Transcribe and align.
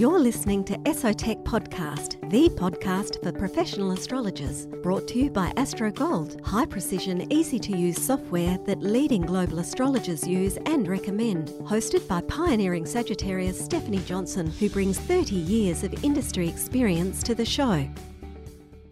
You're 0.00 0.18
listening 0.18 0.64
to 0.64 0.78
Esotech 0.78 1.44
Podcast, 1.44 2.30
the 2.30 2.48
podcast 2.48 3.22
for 3.22 3.38
professional 3.38 3.90
astrologers, 3.90 4.64
brought 4.82 5.06
to 5.08 5.18
you 5.18 5.28
by 5.28 5.52
Astro 5.58 5.90
Gold, 5.90 6.40
high 6.42 6.64
precision, 6.64 7.30
easy 7.30 7.58
to 7.58 7.76
use 7.76 8.02
software 8.02 8.56
that 8.64 8.80
leading 8.80 9.20
global 9.20 9.58
astrologers 9.58 10.26
use 10.26 10.56
and 10.64 10.88
recommend. 10.88 11.48
Hosted 11.64 12.08
by 12.08 12.22
pioneering 12.22 12.86
Sagittarius 12.86 13.62
Stephanie 13.62 14.00
Johnson, 14.06 14.46
who 14.46 14.70
brings 14.70 14.98
30 14.98 15.34
years 15.34 15.84
of 15.84 16.02
industry 16.02 16.48
experience 16.48 17.22
to 17.24 17.34
the 17.34 17.44
show. 17.44 17.86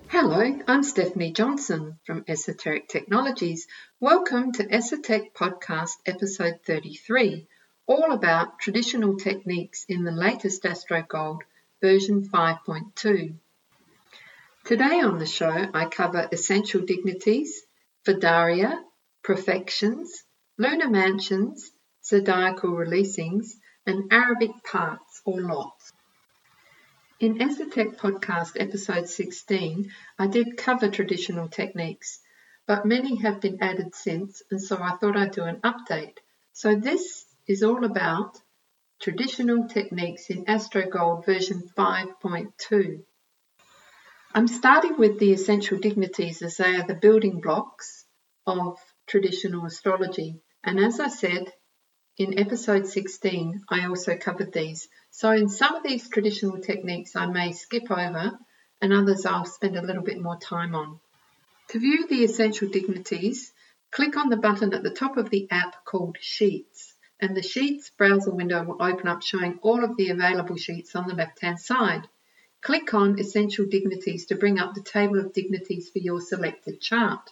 Hello, 0.08 0.58
I'm 0.68 0.82
Stephanie 0.82 1.32
Johnson 1.32 1.98
from 2.04 2.26
Esoteric 2.28 2.86
Technologies. 2.86 3.66
Welcome 3.98 4.52
to 4.52 4.66
Esotech 4.66 5.32
Podcast 5.32 5.92
episode 6.04 6.58
33 6.66 7.48
all 7.88 8.12
about 8.12 8.58
traditional 8.58 9.16
techniques 9.16 9.86
in 9.88 10.04
the 10.04 10.12
latest 10.12 10.62
AstroGold 10.64 11.40
version 11.80 12.28
5.2. 12.28 13.34
Today 14.66 15.00
on 15.00 15.18
the 15.18 15.24
show, 15.24 15.66
I 15.72 15.86
cover 15.86 16.28
essential 16.30 16.82
dignities, 16.82 17.62
Firdaria, 18.06 18.78
profections, 19.22 20.22
lunar 20.58 20.90
mansions, 20.90 21.70
zodiacal 22.04 22.72
releasings, 22.72 23.52
and 23.86 24.12
Arabic 24.12 24.50
parts 24.70 25.22
or 25.24 25.40
lots. 25.40 25.90
In 27.20 27.38
Esotech 27.38 27.96
Podcast 27.96 28.60
episode 28.60 29.08
16, 29.08 29.90
I 30.18 30.26
did 30.26 30.58
cover 30.58 30.90
traditional 30.90 31.48
techniques, 31.48 32.20
but 32.66 32.84
many 32.84 33.16
have 33.22 33.40
been 33.40 33.62
added 33.62 33.94
since, 33.94 34.42
and 34.50 34.60
so 34.60 34.76
I 34.76 34.96
thought 34.96 35.16
I'd 35.16 35.32
do 35.32 35.44
an 35.44 35.62
update. 35.62 36.18
So 36.52 36.74
this 36.74 37.24
is 37.48 37.62
all 37.62 37.82
about 37.82 38.36
traditional 39.00 39.68
techniques 39.68 40.28
in 40.28 40.44
AstroGold 40.44 41.24
version 41.24 41.62
5.2. 41.74 43.02
I'm 44.34 44.48
starting 44.48 44.98
with 44.98 45.18
the 45.18 45.32
essential 45.32 45.78
dignities 45.78 46.42
as 46.42 46.58
they 46.58 46.76
are 46.76 46.86
the 46.86 46.94
building 46.94 47.40
blocks 47.40 48.04
of 48.46 48.76
traditional 49.06 49.64
astrology. 49.64 50.42
And 50.62 50.78
as 50.78 51.00
I 51.00 51.08
said 51.08 51.50
in 52.18 52.38
episode 52.38 52.86
16, 52.86 53.62
I 53.70 53.86
also 53.86 54.14
covered 54.18 54.52
these. 54.52 54.86
So 55.10 55.30
in 55.30 55.48
some 55.48 55.74
of 55.76 55.82
these 55.82 56.10
traditional 56.10 56.60
techniques, 56.60 57.16
I 57.16 57.24
may 57.26 57.52
skip 57.52 57.90
over 57.90 58.38
and 58.82 58.92
others 58.92 59.24
I'll 59.24 59.46
spend 59.46 59.76
a 59.76 59.86
little 59.86 60.02
bit 60.02 60.20
more 60.20 60.38
time 60.38 60.74
on. 60.74 61.00
To 61.70 61.78
view 61.78 62.06
the 62.06 62.24
essential 62.24 62.68
dignities, 62.68 63.52
click 63.90 64.18
on 64.18 64.28
the 64.28 64.36
button 64.36 64.74
at 64.74 64.82
the 64.82 64.90
top 64.90 65.16
of 65.16 65.30
the 65.30 65.48
app 65.50 65.86
called 65.86 66.18
Sheets 66.20 66.94
and 67.20 67.36
the 67.36 67.42
Sheets 67.42 67.90
browser 67.90 68.30
window 68.30 68.62
will 68.62 68.82
open 68.82 69.08
up 69.08 69.22
showing 69.22 69.58
all 69.62 69.82
of 69.82 69.96
the 69.96 70.10
available 70.10 70.56
sheets 70.56 70.94
on 70.94 71.08
the 71.08 71.14
left-hand 71.14 71.58
side. 71.58 72.08
Click 72.60 72.94
on 72.94 73.18
Essential 73.18 73.66
Dignities 73.66 74.26
to 74.26 74.36
bring 74.36 74.58
up 74.58 74.74
the 74.74 74.82
table 74.82 75.18
of 75.18 75.32
dignities 75.32 75.88
for 75.90 75.98
your 75.98 76.20
selected 76.20 76.80
chart. 76.80 77.30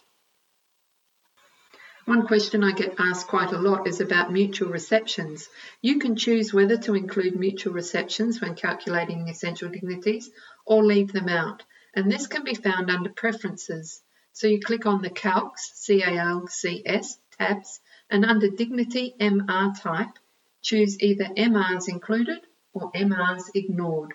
One 2.05 2.25
question 2.25 2.63
I 2.63 2.71
get 2.71 2.95
asked 2.99 3.27
quite 3.27 3.51
a 3.51 3.57
lot 3.57 3.85
is 3.85 3.99
about 3.99 4.31
mutual 4.31 4.69
receptions. 4.69 5.49
You 5.81 5.99
can 5.99 6.15
choose 6.15 6.53
whether 6.53 6.77
to 6.77 6.95
include 6.95 7.35
mutual 7.35 7.73
receptions 7.73 8.39
when 8.39 8.55
calculating 8.55 9.27
essential 9.27 9.67
dignities 9.67 10.29
or 10.65 10.85
leave 10.85 11.11
them 11.11 11.27
out, 11.27 11.63
and 11.93 12.09
this 12.09 12.27
can 12.27 12.45
be 12.45 12.53
found 12.53 12.89
under 12.89 13.09
Preferences. 13.09 14.01
So 14.31 14.47
you 14.47 14.61
click 14.61 14.85
on 14.85 15.01
the 15.01 15.09
Calcs, 15.09 15.73
C-A-L-C-S 15.73 17.19
tabs 17.37 17.81
and 18.09 18.25
under 18.25 18.49
Dignity 18.49 19.15
MR 19.19 19.79
type, 19.79 20.17
choose 20.61 21.01
either 21.01 21.25
MRs 21.25 21.87
included 21.89 22.39
or 22.73 22.91
MRs 22.91 23.43
ignored. 23.53 24.13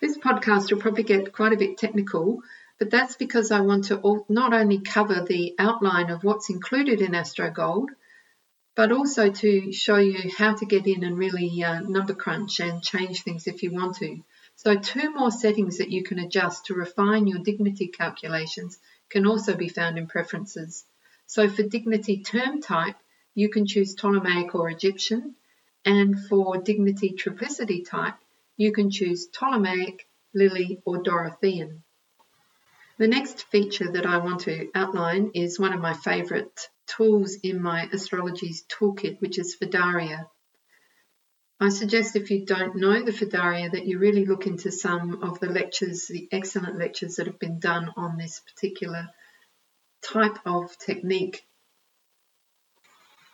This 0.00 0.16
podcast 0.16 0.70
will 0.70 0.80
probably 0.80 1.02
get 1.02 1.32
quite 1.32 1.52
a 1.52 1.56
bit 1.56 1.78
technical, 1.78 2.42
but 2.78 2.90
that's 2.90 3.16
because 3.16 3.50
I 3.50 3.60
want 3.60 3.86
to 3.86 4.24
not 4.28 4.54
only 4.54 4.80
cover 4.80 5.24
the 5.24 5.54
outline 5.58 6.10
of 6.10 6.22
what's 6.22 6.50
included 6.50 7.00
in 7.00 7.12
AstroGold, 7.12 7.88
but 8.76 8.92
also 8.92 9.30
to 9.30 9.72
show 9.72 9.96
you 9.96 10.30
how 10.36 10.54
to 10.54 10.64
get 10.64 10.86
in 10.86 11.02
and 11.02 11.18
really 11.18 11.64
uh, 11.64 11.80
number 11.80 12.14
crunch 12.14 12.60
and 12.60 12.80
change 12.80 13.22
things 13.22 13.48
if 13.48 13.64
you 13.64 13.72
want 13.72 13.96
to. 13.96 14.22
So 14.54 14.76
two 14.76 15.12
more 15.12 15.32
settings 15.32 15.78
that 15.78 15.90
you 15.90 16.04
can 16.04 16.20
adjust 16.20 16.66
to 16.66 16.74
refine 16.74 17.26
your 17.26 17.40
dignity 17.40 17.88
calculations 17.88 18.78
can 19.08 19.26
also 19.26 19.56
be 19.56 19.68
found 19.68 19.98
in 19.98 20.06
preferences. 20.06 20.84
So 21.30 21.46
for 21.46 21.62
dignity 21.62 22.22
term 22.22 22.62
type, 22.62 22.96
you 23.34 23.50
can 23.50 23.66
choose 23.66 23.94
Ptolemaic 23.94 24.54
or 24.54 24.70
Egyptian, 24.70 25.34
and 25.84 26.18
for 26.26 26.56
dignity 26.56 27.12
triplicity 27.12 27.86
type, 27.86 28.14
you 28.56 28.72
can 28.72 28.90
choose 28.90 29.26
Ptolemaic, 29.26 30.08
Lilly, 30.34 30.80
or 30.86 31.02
Dorothean. 31.02 31.82
The 32.96 33.08
next 33.08 33.42
feature 33.42 33.92
that 33.92 34.06
I 34.06 34.16
want 34.16 34.40
to 34.40 34.70
outline 34.74 35.32
is 35.34 35.60
one 35.60 35.74
of 35.74 35.82
my 35.82 35.92
favourite 35.92 36.66
tools 36.86 37.36
in 37.42 37.60
my 37.60 37.90
astrology's 37.92 38.64
toolkit, 38.64 39.20
which 39.20 39.38
is 39.38 39.54
Firdaria. 39.54 40.30
I 41.60 41.68
suggest 41.68 42.16
if 42.16 42.30
you 42.30 42.46
don't 42.46 42.76
know 42.76 43.02
the 43.02 43.12
Firdaria 43.12 43.70
that 43.72 43.84
you 43.84 43.98
really 43.98 44.24
look 44.24 44.46
into 44.46 44.72
some 44.72 45.22
of 45.22 45.40
the 45.40 45.50
lectures, 45.50 46.06
the 46.06 46.26
excellent 46.32 46.78
lectures 46.78 47.16
that 47.16 47.26
have 47.26 47.38
been 47.38 47.58
done 47.60 47.92
on 47.98 48.16
this 48.16 48.40
particular 48.40 49.10
type 50.02 50.38
of 50.46 50.76
technique. 50.78 51.44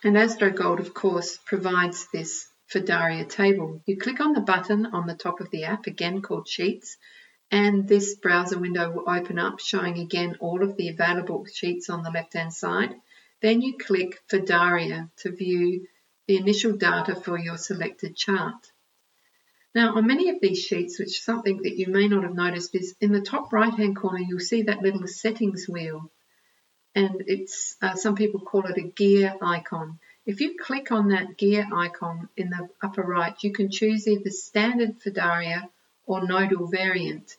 And 0.03 0.15
AstroGold, 0.15 0.79
of 0.79 0.93
course, 0.93 1.39
provides 1.45 2.07
this 2.11 2.47
Firdaria 2.71 3.27
table. 3.27 3.81
You 3.85 3.97
click 3.97 4.19
on 4.19 4.33
the 4.33 4.41
button 4.41 4.85
on 4.87 5.07
the 5.07 5.15
top 5.15 5.39
of 5.39 5.49
the 5.51 5.65
app, 5.65 5.87
again 5.87 6.21
called 6.21 6.47
Sheets, 6.47 6.97
and 7.51 7.87
this 7.87 8.15
browser 8.15 8.59
window 8.59 8.91
will 8.91 9.09
open 9.09 9.37
up 9.37 9.59
showing 9.59 9.99
again 9.99 10.37
all 10.39 10.63
of 10.63 10.75
the 10.75 10.89
available 10.89 11.45
sheets 11.45 11.89
on 11.89 12.03
the 12.03 12.09
left 12.09 12.33
hand 12.33 12.53
side. 12.53 12.95
Then 13.41 13.61
you 13.61 13.77
click 13.77 14.21
Firdaria 14.27 15.09
to 15.17 15.31
view 15.31 15.87
the 16.27 16.37
initial 16.37 16.73
data 16.73 17.15
for 17.15 17.37
your 17.37 17.57
selected 17.57 18.15
chart. 18.15 18.71
Now 19.75 19.95
on 19.95 20.07
many 20.07 20.29
of 20.29 20.41
these 20.41 20.59
sheets, 20.59 20.97
which 20.97 21.09
is 21.09 21.23
something 21.23 21.61
that 21.63 21.77
you 21.77 21.87
may 21.87 22.07
not 22.07 22.23
have 22.23 22.33
noticed, 22.33 22.73
is 22.73 22.95
in 22.99 23.11
the 23.11 23.21
top 23.21 23.53
right 23.53 23.73
hand 23.73 23.95
corner 23.95 24.19
you'll 24.19 24.39
see 24.39 24.63
that 24.63 24.81
little 24.81 25.07
settings 25.07 25.67
wheel 25.67 26.11
and 26.95 27.23
it's 27.27 27.75
uh, 27.81 27.95
some 27.95 28.15
people 28.15 28.39
call 28.39 28.65
it 28.65 28.77
a 28.77 28.81
gear 28.81 29.35
icon. 29.41 29.99
If 30.25 30.41
you 30.41 30.57
click 30.57 30.91
on 30.91 31.09
that 31.09 31.37
gear 31.37 31.67
icon 31.71 32.29
in 32.35 32.49
the 32.49 32.69
upper 32.81 33.03
right, 33.03 33.35
you 33.43 33.51
can 33.51 33.69
choose 33.69 34.07
either 34.07 34.31
standard 34.31 34.99
Firdaria 35.01 35.69
or 36.05 36.25
nodal 36.25 36.67
variant. 36.67 37.35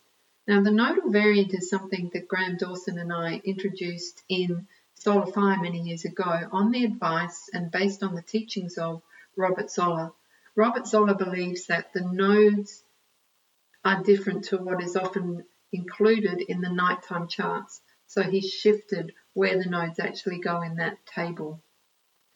Now 0.47 0.61
the 0.61 0.71
nodal 0.71 1.09
variant 1.09 1.53
is 1.53 1.69
something 1.69 2.11
that 2.13 2.27
Graham 2.27 2.57
Dawson 2.57 2.99
and 2.99 3.11
I 3.11 3.41
introduced 3.43 4.23
in 4.29 4.67
Solar 4.93 5.25
Fire 5.25 5.61
many 5.61 5.81
years 5.81 6.05
ago 6.05 6.47
on 6.51 6.71
the 6.71 6.85
advice 6.85 7.49
and 7.51 7.71
based 7.71 8.03
on 8.03 8.15
the 8.15 8.21
teachings 8.21 8.77
of 8.77 9.01
Robert 9.35 9.69
Zoller. 9.69 10.11
Robert 10.55 10.87
Zoller 10.87 11.13
believes 11.13 11.67
that 11.67 11.93
the 11.93 12.01
nodes 12.01 12.83
are 13.83 14.03
different 14.03 14.45
to 14.45 14.57
what 14.57 14.81
is 14.81 14.95
often 14.95 15.43
included 15.71 16.41
in 16.41 16.61
the 16.61 16.69
nighttime 16.69 17.27
charts. 17.27 17.81
So 18.07 18.23
he 18.23 18.41
shifted 18.41 19.13
where 19.37 19.59
the 19.61 19.69
nodes 19.69 19.99
actually 19.99 20.39
go 20.39 20.63
in 20.63 20.77
that 20.77 20.97
table. 21.05 21.61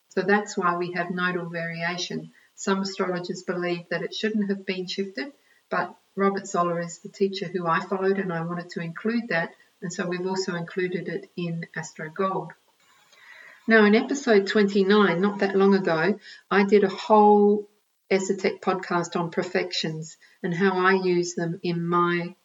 So 0.10 0.22
that's 0.22 0.56
why 0.56 0.78
we 0.78 0.92
have 0.92 1.10
nodal 1.10 1.50
variation. 1.50 2.32
Some 2.54 2.82
astrologers 2.82 3.42
believe 3.42 3.90
that 3.90 4.04
it 4.04 4.14
shouldn't 4.14 4.50
have 4.50 4.68
been 4.68 4.86
shifted, 4.86 5.34
but 5.72 5.96
Robert 6.16 6.46
Zoller 6.46 6.80
is 6.80 7.00
the 7.00 7.10
teacher 7.10 7.48
who 7.48 7.66
I 7.66 7.80
followed 7.80 8.20
and 8.20 8.32
I 8.32 8.42
wanted 8.42 8.70
to 8.72 8.82
include 8.82 9.30
that, 9.30 9.50
and 9.82 9.92
so 9.92 10.06
we've 10.06 10.28
also 10.28 10.54
included 10.54 11.08
it 11.08 11.32
in 11.36 11.66
Astro 11.76 12.12
Gold. 12.12 12.52
Now, 13.68 13.84
in 13.86 13.96
episode 13.96 14.46
29, 14.46 15.20
not 15.20 15.40
that 15.40 15.56
long 15.56 15.74
ago, 15.74 16.20
I 16.52 16.66
did 16.66 16.84
a 16.84 16.90
whole 16.90 17.68
Esoteric 18.12 18.62
podcast 18.62 19.20
on 19.20 19.32
profections 19.32 20.18
and 20.44 20.54
how 20.54 20.78
I 20.78 21.02
use 21.02 21.34
them 21.34 21.60
in 21.64 21.84
my 21.84 22.36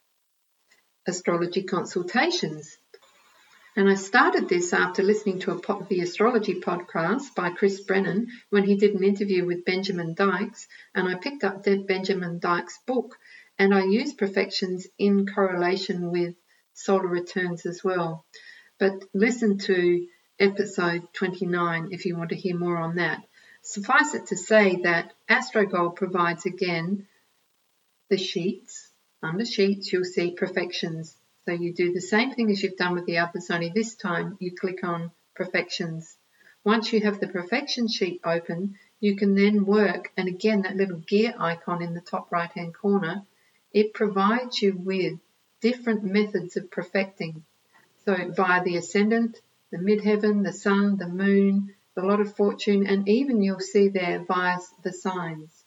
astrology 1.07 1.65
consultations. 1.65 2.79
And 3.79 3.91
I 3.91 3.95
started 3.95 4.49
this 4.49 4.73
after 4.73 5.03
listening 5.03 5.41
to 5.41 5.53
a, 5.53 5.85
the 5.85 6.01
astrology 6.01 6.61
podcast 6.63 7.35
by 7.35 7.51
Chris 7.51 7.83
Brennan 7.83 8.29
when 8.49 8.65
he 8.65 8.77
did 8.77 8.95
an 8.95 9.05
interview 9.05 9.45
with 9.45 9.67
Benjamin 9.67 10.15
Dykes. 10.15 10.67
And 10.95 11.07
I 11.07 11.15
picked 11.17 11.45
up 11.45 11.63
Benjamin 11.63 12.39
Dykes' 12.39 12.79
book 12.87 13.19
and 13.59 13.75
I 13.75 13.85
used 13.85 14.17
profections 14.17 14.87
in 14.99 15.27
correlation 15.27 16.11
with 16.11 16.37
solar 16.73 17.07
returns 17.07 17.67
as 17.67 17.85
well. 17.85 18.25
But 18.79 19.05
listen 19.13 19.59
to 19.59 20.07
episode 20.41 21.13
29 21.13 21.89
if 21.91 22.07
you 22.07 22.17
want 22.17 22.31
to 22.31 22.37
hear 22.37 22.57
more 22.57 22.79
on 22.79 22.97
that. 22.97 23.23
Suffice 23.61 24.15
it 24.15 24.29
to 24.29 24.39
say 24.39 24.77
that 24.85 25.13
AstroGold 25.29 25.97
provides 25.97 26.47
again 26.47 27.09
the 28.09 28.17
sheets. 28.17 28.89
Under 29.23 29.45
sheets, 29.45 29.93
you'll 29.93 30.05
see 30.05 30.31
profections 30.31 31.15
so 31.47 31.53
you 31.53 31.73
do 31.73 31.93
the 31.93 32.01
same 32.01 32.33
thing 32.33 32.51
as 32.51 32.61
you've 32.61 32.77
done 32.77 32.95
with 32.95 33.07
the 33.07 33.19
others, 33.19 33.53
only 33.53 33.69
this 33.69 33.95
time 33.95 34.37
you 34.41 34.51
click 34.51 34.83
on 34.83 35.13
Profections. 35.37 36.19
Once 36.65 36.93
you 36.93 37.01
have 37.03 37.21
the 37.21 37.29
Profection 37.29 37.87
sheet 37.87 38.21
open, 38.25 38.77
you 38.99 39.15
can 39.15 39.37
then 39.37 39.65
work, 39.65 40.11
and 40.17 40.27
again, 40.27 40.63
that 40.63 40.75
little 40.75 40.99
gear 40.99 41.33
icon 41.39 41.83
in 41.83 41.95
the 41.95 42.01
top 42.01 42.33
right 42.33 42.51
hand 42.51 42.75
corner, 42.75 43.23
it 43.73 43.95
provides 43.95 44.61
you 44.61 44.77
with 44.77 45.21
different 45.61 46.03
methods 46.03 46.57
of 46.57 46.69
perfecting. 46.69 47.45
So, 48.05 48.33
via 48.33 48.65
the 48.65 48.77
ascendant, 48.77 49.41
the 49.71 49.79
midheaven, 49.79 50.43
the 50.43 50.53
sun, 50.53 50.97
the 50.97 51.09
moon, 51.09 51.77
the 51.95 52.03
lot 52.03 52.19
of 52.19 52.35
fortune, 52.35 52.89
and 52.89 53.09
even 53.09 53.41
you'll 53.41 53.61
see 53.61 53.87
there 53.87 54.25
via 54.27 54.59
the 54.83 54.93
signs. 54.93 55.65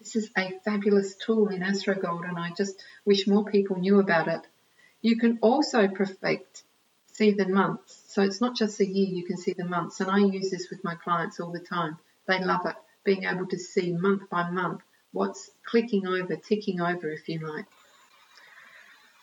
This 0.00 0.16
is 0.16 0.30
a 0.36 0.58
fabulous 0.64 1.14
tool 1.14 1.46
in 1.48 1.60
AstroGold, 1.60 2.28
and 2.28 2.36
I 2.36 2.50
just 2.50 2.82
wish 3.04 3.28
more 3.28 3.44
people 3.44 3.78
knew 3.78 4.00
about 4.00 4.26
it. 4.26 4.44
You 5.02 5.16
can 5.16 5.38
also 5.40 5.88
perfect 5.88 6.64
see 7.12 7.32
the 7.32 7.48
months. 7.48 8.02
So 8.08 8.22
it's 8.22 8.40
not 8.40 8.56
just 8.56 8.80
a 8.80 8.86
year, 8.86 9.08
you 9.08 9.24
can 9.24 9.36
see 9.36 9.52
the 9.52 9.64
months. 9.64 10.00
And 10.00 10.10
I 10.10 10.18
use 10.18 10.50
this 10.50 10.68
with 10.70 10.84
my 10.84 10.94
clients 10.94 11.40
all 11.40 11.52
the 11.52 11.60
time. 11.60 11.98
They 12.26 12.42
love 12.42 12.66
it, 12.66 12.76
being 13.04 13.24
able 13.24 13.46
to 13.48 13.58
see 13.58 13.92
month 13.92 14.28
by 14.30 14.50
month 14.50 14.82
what's 15.12 15.50
clicking 15.64 16.06
over, 16.06 16.36
ticking 16.36 16.80
over, 16.80 17.10
if 17.10 17.28
you 17.28 17.40
like. 17.40 17.66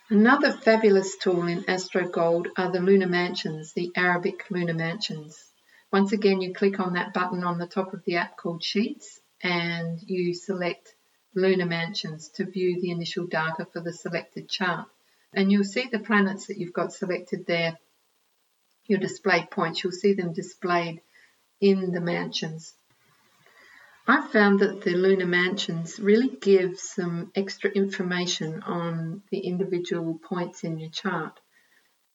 Another 0.09 0.51
fabulous 0.51 1.18
tool 1.18 1.47
in 1.47 1.63
AstroGold 1.63 2.47
are 2.57 2.71
the 2.71 2.79
lunar 2.79 3.07
mansions, 3.07 3.74
the 3.74 3.91
Arabic 3.95 4.45
lunar 4.50 4.74
mansions. 4.74 5.44
Once 5.91 6.12
again, 6.12 6.41
you 6.41 6.53
click 6.53 6.79
on 6.79 6.94
that 6.94 7.13
button 7.13 7.44
on 7.44 7.57
the 7.57 7.68
top 7.68 7.94
of 7.94 8.03
the 8.06 8.18
app 8.18 8.38
called 8.38 8.63
Sheets 8.63 9.19
and 9.41 10.00
you 10.06 10.33
select 10.33 10.95
lunar 11.35 11.65
mansions 11.65 12.29
to 12.29 12.45
view 12.45 12.81
the 12.81 12.91
initial 12.91 13.27
data 13.27 13.65
for 13.71 13.81
the 13.81 13.94
selected 13.94 14.50
chart. 14.50 14.88
And 15.38 15.51
you'll 15.51 15.63
see 15.63 15.88
the 15.92 16.00
planets 16.00 16.48
that 16.48 16.57
you've 16.57 16.74
got 16.74 16.92
selected 16.92 17.45
there, 17.45 17.78
your 18.88 18.98
display 18.98 19.48
points, 19.51 19.84
you'll 19.84 19.94
see 19.94 20.13
them 20.13 20.34
displayed 20.34 21.00
in 21.62 21.92
the 21.92 22.01
mansions. 22.01 22.74
I've 24.07 24.31
found 24.31 24.62
that 24.62 24.81
the 24.81 24.95
lunar 24.95 25.28
mansions 25.28 26.00
really 26.00 26.30
give 26.30 26.80
some 26.80 27.31
extra 27.36 27.69
information 27.69 28.63
on 28.63 29.22
the 29.30 29.38
individual 29.38 30.18
points 30.18 30.63
in 30.63 30.80
your 30.80 30.89
chart, 30.89 31.39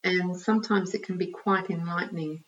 and 0.03 0.37
sometimes 0.37 0.93
it 0.93 1.05
can 1.05 1.17
be 1.17 1.31
quite 1.31 1.71
enlightening. 1.71 2.43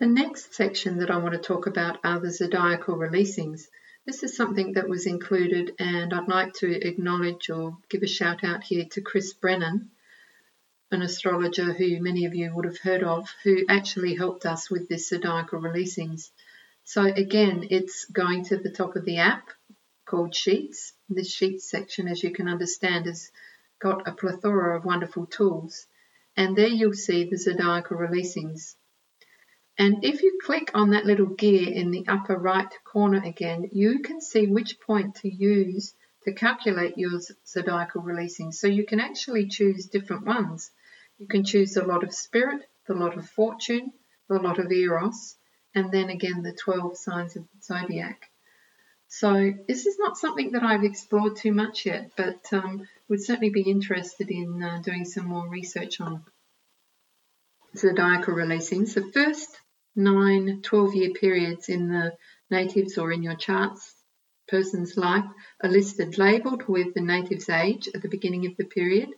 The 0.00 0.06
next 0.08 0.54
section 0.54 0.98
that 0.98 1.10
I 1.12 1.18
want 1.18 1.34
to 1.34 1.38
talk 1.38 1.68
about 1.68 2.00
are 2.02 2.18
the 2.18 2.32
zodiacal 2.32 2.96
releasings. 2.96 3.68
This 4.06 4.22
is 4.22 4.36
something 4.36 4.74
that 4.74 4.86
was 4.86 5.06
included, 5.06 5.76
and 5.78 6.12
I'd 6.12 6.28
like 6.28 6.52
to 6.54 6.70
acknowledge 6.70 7.48
or 7.48 7.78
give 7.88 8.02
a 8.02 8.06
shout 8.06 8.44
out 8.44 8.62
here 8.62 8.84
to 8.92 9.00
Chris 9.00 9.32
Brennan, 9.32 9.90
an 10.90 11.00
astrologer 11.00 11.72
who 11.72 12.02
many 12.02 12.26
of 12.26 12.34
you 12.34 12.54
would 12.54 12.66
have 12.66 12.76
heard 12.76 13.02
of, 13.02 13.30
who 13.44 13.64
actually 13.66 14.14
helped 14.14 14.44
us 14.44 14.70
with 14.70 14.90
this 14.90 15.08
zodiacal 15.08 15.58
releasings. 15.58 16.30
So 16.84 17.02
again, 17.02 17.68
it's 17.70 18.04
going 18.04 18.44
to 18.44 18.58
the 18.58 18.70
top 18.70 18.94
of 18.94 19.06
the 19.06 19.20
app 19.20 19.48
called 20.04 20.34
Sheets. 20.34 20.92
This 21.08 21.32
Sheets 21.32 21.70
section, 21.70 22.06
as 22.06 22.22
you 22.22 22.30
can 22.30 22.46
understand, 22.46 23.06
has 23.06 23.30
got 23.78 24.06
a 24.06 24.12
plethora 24.12 24.76
of 24.76 24.84
wonderful 24.84 25.24
tools. 25.24 25.86
And 26.36 26.54
there 26.54 26.68
you'll 26.68 26.92
see 26.92 27.24
the 27.24 27.38
zodiacal 27.38 27.96
releasings. 27.96 28.74
And 29.76 30.04
if 30.04 30.22
you 30.22 30.38
click 30.42 30.70
on 30.74 30.90
that 30.90 31.04
little 31.04 31.26
gear 31.26 31.68
in 31.68 31.90
the 31.90 32.06
upper 32.06 32.36
right 32.36 32.72
corner 32.84 33.20
again, 33.24 33.70
you 33.72 34.00
can 34.00 34.20
see 34.20 34.46
which 34.46 34.78
point 34.80 35.16
to 35.16 35.28
use 35.28 35.94
to 36.24 36.32
calculate 36.32 36.96
your 36.96 37.20
zodiacal 37.46 38.02
releasing. 38.02 38.52
So 38.52 38.66
you 38.66 38.86
can 38.86 39.00
actually 39.00 39.48
choose 39.48 39.86
different 39.86 40.24
ones. 40.24 40.70
You 41.18 41.26
can 41.26 41.44
choose 41.44 41.72
the 41.74 41.84
lot 41.84 42.04
of 42.04 42.14
spirit, 42.14 42.62
the 42.86 42.94
lot 42.94 43.16
of 43.16 43.28
fortune, 43.28 43.92
the 44.28 44.38
lot 44.38 44.58
of 44.58 44.70
eros, 44.70 45.36
and 45.74 45.90
then 45.92 46.08
again 46.08 46.42
the 46.42 46.52
12 46.52 46.96
signs 46.96 47.36
of 47.36 47.42
the 47.42 47.62
zodiac. 47.62 48.30
So 49.08 49.52
this 49.68 49.86
is 49.86 49.98
not 49.98 50.16
something 50.16 50.52
that 50.52 50.62
I've 50.62 50.84
explored 50.84 51.36
too 51.36 51.52
much 51.52 51.86
yet, 51.86 52.12
but 52.16 52.40
um, 52.52 52.88
would 53.08 53.22
certainly 53.22 53.50
be 53.50 53.62
interested 53.62 54.30
in 54.30 54.62
uh, 54.62 54.80
doing 54.82 55.04
some 55.04 55.26
more 55.26 55.48
research 55.48 56.00
on 56.00 56.24
zodiacal 57.76 58.34
releasings. 58.34 58.94
The 58.94 59.02
first 59.12 59.60
nine 59.96 60.60
12 60.62 60.94
year 60.94 61.10
periods 61.10 61.68
in 61.68 61.88
the 61.88 62.16
natives 62.50 62.98
or 62.98 63.12
in 63.12 63.22
your 63.22 63.36
charts 63.36 63.94
person's 64.46 64.96
life 64.96 65.24
are 65.62 65.70
listed 65.70 66.18
labelled 66.18 66.68
with 66.68 66.92
the 66.94 67.00
native's 67.00 67.48
age 67.48 67.88
at 67.94 68.02
the 68.02 68.08
beginning 68.08 68.46
of 68.46 68.56
the 68.56 68.64
period 68.64 69.08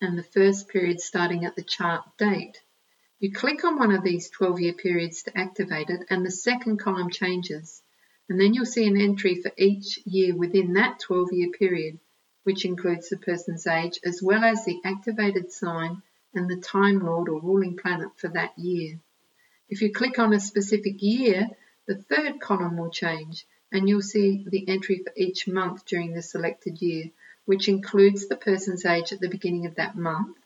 and 0.00 0.18
the 0.18 0.22
first 0.22 0.68
period 0.68 1.00
starting 1.00 1.44
at 1.44 1.54
the 1.56 1.62
chart 1.62 2.02
date. 2.18 2.60
You 3.20 3.32
click 3.32 3.64
on 3.64 3.78
one 3.78 3.92
of 3.92 4.02
these 4.02 4.30
12 4.30 4.60
year 4.60 4.72
periods 4.72 5.22
to 5.22 5.38
activate 5.38 5.88
it, 5.90 6.06
and 6.10 6.24
the 6.24 6.30
second 6.30 6.78
column 6.78 7.10
changes. 7.10 7.82
And 8.28 8.40
then 8.40 8.54
you'll 8.54 8.66
see 8.66 8.86
an 8.86 9.00
entry 9.00 9.36
for 9.36 9.52
each 9.56 9.98
year 10.04 10.34
within 10.34 10.74
that 10.74 10.98
12 11.00 11.32
year 11.32 11.50
period, 11.50 12.00
which 12.42 12.64
includes 12.64 13.08
the 13.08 13.16
person's 13.16 13.66
age 13.66 13.98
as 14.04 14.22
well 14.22 14.42
as 14.42 14.64
the 14.64 14.80
activated 14.84 15.52
sign 15.52 16.02
and 16.34 16.48
the 16.48 16.60
Time 16.60 17.00
Lord 17.00 17.28
or 17.28 17.40
ruling 17.40 17.76
planet 17.76 18.08
for 18.16 18.28
that 18.28 18.58
year. 18.58 18.98
If 19.68 19.82
you 19.82 19.92
click 19.92 20.18
on 20.18 20.32
a 20.32 20.40
specific 20.40 21.02
year, 21.02 21.48
the 21.86 21.96
third 21.96 22.40
column 22.40 22.76
will 22.76 22.90
change 22.90 23.46
and 23.72 23.88
you'll 23.88 24.02
see 24.02 24.44
the 24.48 24.68
entry 24.68 25.02
for 25.04 25.12
each 25.16 25.48
month 25.48 25.84
during 25.84 26.12
the 26.12 26.22
selected 26.22 26.80
year, 26.80 27.10
which 27.44 27.68
includes 27.68 28.28
the 28.28 28.36
person's 28.36 28.84
age 28.84 29.12
at 29.12 29.20
the 29.20 29.28
beginning 29.28 29.66
of 29.66 29.76
that 29.76 29.96
month 29.96 30.36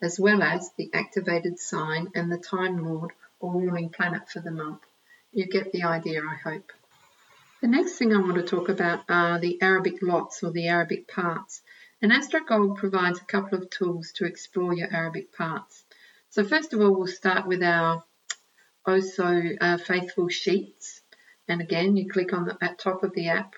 as 0.00 0.20
well 0.20 0.42
as 0.42 0.70
the 0.76 0.90
activated 0.92 1.58
sign 1.58 2.10
and 2.14 2.30
the 2.30 2.38
Time 2.38 2.84
Lord 2.84 3.12
or 3.40 3.60
ruling 3.60 3.88
planet 3.88 4.28
for 4.28 4.40
the 4.40 4.50
month. 4.50 4.82
You 5.32 5.46
get 5.46 5.72
the 5.72 5.84
idea, 5.84 6.22
I 6.22 6.34
hope. 6.34 6.72
The 7.62 7.68
next 7.68 7.96
thing 7.96 8.14
I 8.14 8.20
want 8.20 8.34
to 8.34 8.42
talk 8.42 8.68
about 8.68 9.04
are 9.08 9.38
the 9.38 9.60
Arabic 9.62 10.02
lots 10.02 10.42
or 10.42 10.50
the 10.50 10.68
Arabic 10.68 11.08
parts. 11.08 11.62
And 12.02 12.12
AstroGold 12.12 12.76
provides 12.76 13.18
a 13.18 13.24
couple 13.24 13.58
of 13.58 13.70
tools 13.70 14.12
to 14.16 14.26
explore 14.26 14.74
your 14.74 14.92
Arabic 14.92 15.32
parts. 15.32 15.84
So 16.28 16.44
first 16.44 16.74
of 16.74 16.80
all, 16.80 16.94
we'll 16.94 17.06
start 17.06 17.46
with 17.46 17.62
our 17.62 18.04
also 18.86 19.42
uh, 19.60 19.78
faithful 19.78 20.28
sheets. 20.28 21.00
And 21.48 21.60
again, 21.60 21.96
you 21.96 22.08
click 22.08 22.32
on 22.32 22.44
the 22.44 22.56
at 22.60 22.78
top 22.78 23.02
of 23.02 23.12
the 23.14 23.28
app 23.28 23.54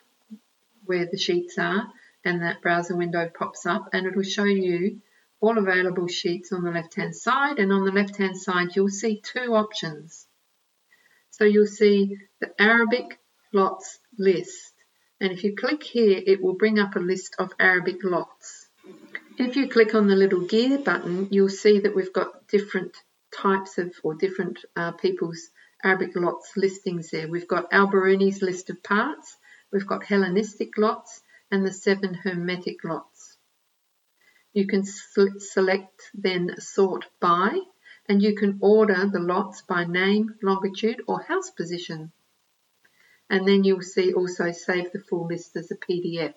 where 0.84 1.06
the 1.06 1.18
sheets 1.18 1.58
are 1.58 1.86
and 2.24 2.42
that 2.42 2.62
browser 2.62 2.96
window 2.96 3.28
pops 3.28 3.66
up 3.66 3.90
and 3.92 4.06
it 4.06 4.16
will 4.16 4.22
show 4.22 4.44
you 4.44 5.00
all 5.40 5.58
available 5.58 6.08
sheets 6.08 6.52
on 6.52 6.64
the 6.64 6.70
left 6.70 6.94
hand 6.94 7.14
side 7.14 7.58
and 7.58 7.72
on 7.72 7.84
the 7.84 7.92
left 7.92 8.16
hand 8.16 8.36
side 8.36 8.74
you'll 8.74 8.88
see 8.88 9.20
two 9.20 9.54
options. 9.54 10.26
So 11.30 11.44
you'll 11.44 11.66
see 11.66 12.16
the 12.40 12.50
Arabic 12.60 13.18
lots 13.52 13.98
list 14.18 14.72
and 15.20 15.32
if 15.32 15.44
you 15.44 15.54
click 15.54 15.82
here 15.82 16.20
it 16.26 16.42
will 16.42 16.54
bring 16.54 16.78
up 16.78 16.96
a 16.96 17.00
list 17.00 17.36
of 17.38 17.52
Arabic 17.60 17.98
lots. 18.02 18.66
If 19.38 19.56
you 19.56 19.68
click 19.68 19.94
on 19.94 20.08
the 20.08 20.16
little 20.16 20.40
gear 20.40 20.78
button 20.78 21.28
you'll 21.30 21.48
see 21.48 21.80
that 21.80 21.94
we've 21.94 22.12
got 22.12 22.48
different 22.48 22.96
types 23.30 23.78
of 23.78 23.94
or 24.02 24.14
different 24.14 24.64
uh, 24.76 24.92
people's 24.92 25.50
Arabic 25.82 26.16
lots 26.16 26.56
listings 26.56 27.10
there. 27.10 27.28
We've 27.28 27.48
got 27.48 27.72
Al-Biruni's 27.72 28.42
list 28.42 28.70
of 28.70 28.82
parts, 28.82 29.36
we've 29.72 29.86
got 29.86 30.04
Hellenistic 30.04 30.76
lots 30.76 31.20
and 31.50 31.64
the 31.64 31.72
seven 31.72 32.14
Hermetic 32.14 32.84
lots. 32.84 33.36
You 34.52 34.66
can 34.66 34.84
select 34.84 36.10
then 36.14 36.56
sort 36.58 37.06
by 37.20 37.58
and 38.08 38.22
you 38.22 38.34
can 38.34 38.58
order 38.60 39.06
the 39.06 39.20
lots 39.20 39.62
by 39.62 39.84
name, 39.84 40.34
longitude 40.42 41.02
or 41.06 41.20
house 41.22 41.50
position. 41.50 42.10
And 43.30 43.46
then 43.46 43.64
you'll 43.64 43.82
see 43.82 44.14
also 44.14 44.52
save 44.52 44.90
the 44.92 45.00
full 45.00 45.26
list 45.26 45.56
as 45.56 45.70
a 45.70 45.76
PDF. 45.76 46.34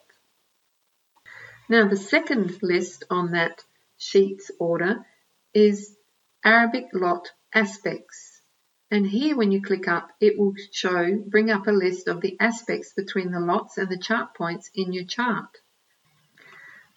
Now 1.69 1.87
the 1.87 1.97
second 1.97 2.61
list 2.61 3.05
on 3.09 3.31
that 3.31 3.63
sheets 3.97 4.51
order 4.59 5.05
is 5.53 5.95
Arabic 6.43 6.87
lot 6.93 7.29
aspects. 7.53 8.41
And 8.89 9.05
here 9.05 9.35
when 9.35 9.51
you 9.51 9.61
click 9.61 9.87
up, 9.87 10.09
it 10.19 10.39
will 10.39 10.53
show, 10.71 11.15
bring 11.27 11.51
up 11.51 11.67
a 11.67 11.71
list 11.71 12.07
of 12.07 12.19
the 12.19 12.35
aspects 12.39 12.93
between 12.93 13.31
the 13.31 13.39
lots 13.39 13.77
and 13.77 13.87
the 13.89 13.97
chart 13.97 14.33
points 14.33 14.71
in 14.73 14.91
your 14.91 15.05
chart. 15.05 15.59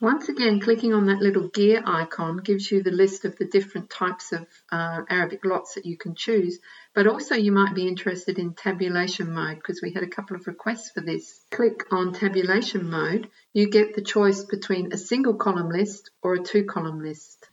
Once 0.01 0.31
again, 0.31 0.61
clicking 0.61 0.95
on 0.95 1.07
that 1.07 1.21
little 1.21 1.49
gear 1.49 1.83
icon 1.85 2.39
gives 2.39 2.71
you 2.71 2.83
the 2.83 2.91
list 2.91 3.27
of 3.27 3.37
the 3.37 3.45
different 3.45 3.91
types 3.91 4.33
of 4.33 4.47
uh, 4.73 5.03
Arabic 5.11 5.45
lots 5.45 5.75
that 5.75 5.85
you 5.85 5.97
can 5.99 6.15
choose, 6.15 6.59
but 6.95 7.07
also 7.07 7.35
you 7.35 7.53
might 7.53 7.75
be 7.75 7.87
interested 7.87 8.39
in 8.39 8.55
tabulation 8.55 9.33
mode 9.33 9.57
because 9.57 9.83
we 9.83 9.93
had 9.93 10.03
a 10.03 10.09
couple 10.09 10.37
of 10.37 10.47
requests 10.47 10.91
for 10.91 11.03
this. 11.03 11.45
Click 11.51 11.85
on 11.93 12.15
tabulation 12.15 12.89
mode, 12.89 13.29
you 13.53 13.69
get 13.69 13.95
the 13.95 14.03
choice 14.03 14.43
between 14.43 14.93
a 14.93 14.97
single 14.97 15.35
column 15.35 15.69
list 15.69 16.11
or 16.23 16.33
a 16.33 16.43
two 16.43 16.65
column 16.65 17.03
list. 17.03 17.49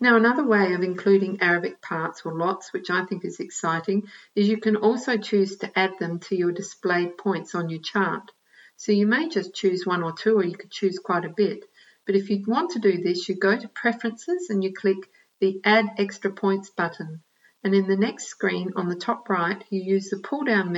Now 0.00 0.16
another 0.16 0.44
way 0.44 0.74
of 0.74 0.82
including 0.82 1.40
Arabic 1.40 1.82
parts 1.82 2.22
or 2.24 2.32
lots, 2.32 2.72
which 2.72 2.88
I 2.88 3.04
think 3.04 3.24
is 3.24 3.40
exciting, 3.40 4.08
is 4.36 4.48
you 4.48 4.58
can 4.58 4.76
also 4.76 5.16
choose 5.16 5.56
to 5.56 5.76
add 5.76 5.98
them 5.98 6.20
to 6.20 6.36
your 6.36 6.52
displayed 6.52 7.18
points 7.18 7.56
on 7.56 7.68
your 7.68 7.80
chart. 7.80 8.30
So 8.76 8.92
you 8.92 9.08
may 9.08 9.28
just 9.28 9.54
choose 9.54 9.84
one 9.84 10.04
or 10.04 10.12
two, 10.12 10.38
or 10.38 10.44
you 10.44 10.56
could 10.56 10.70
choose 10.70 11.00
quite 11.00 11.24
a 11.24 11.34
bit. 11.36 11.64
But 12.06 12.14
if 12.14 12.30
you 12.30 12.44
want 12.46 12.70
to 12.70 12.78
do 12.78 13.02
this, 13.02 13.28
you 13.28 13.34
go 13.34 13.58
to 13.58 13.68
Preferences 13.68 14.50
and 14.50 14.62
you 14.62 14.72
click 14.72 14.98
the 15.40 15.60
Add 15.64 15.86
Extra 15.98 16.30
Points 16.30 16.70
button. 16.70 17.22
And 17.64 17.74
in 17.74 17.88
the 17.88 17.96
next 17.96 18.26
screen 18.26 18.74
on 18.76 18.88
the 18.88 18.94
top 18.94 19.28
right, 19.28 19.64
you 19.68 19.82
use 19.82 20.10
the 20.10 20.18
pull 20.18 20.44
down 20.44 20.72